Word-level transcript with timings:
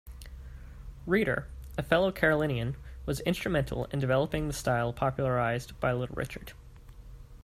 Reeder, 1.05 1.47
a 1.77 1.83
fellow 1.83 2.11
Carolinian, 2.11 2.75
was 3.05 3.19
instrumental 3.19 3.85
in 3.91 3.99
developing 3.99 4.47
the 4.47 4.51
style 4.53 4.91
popularized 4.93 5.79
by 5.79 5.91
Little 5.93 6.15
Richard. 6.15 6.53